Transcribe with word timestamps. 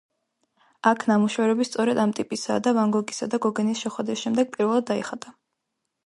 ეს 0.91 1.03
ნამუშევრები 1.09 1.65
სწორედ 1.67 1.99
ამ 2.03 2.13
ტიპისაა 2.19 2.63
და 2.67 2.73
ვან 2.77 2.93
გოგისა 2.95 3.27
და 3.33 3.39
გოგენის 3.43 3.83
შეხვედრის 3.83 4.23
შემდეგ 4.23 4.49
პირველად 4.55 4.89
დაიხატა. 4.89 5.35